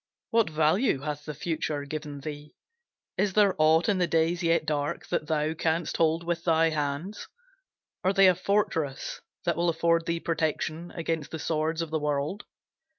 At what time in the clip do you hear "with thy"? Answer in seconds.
6.23-6.69